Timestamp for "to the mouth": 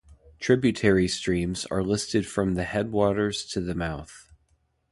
3.45-4.31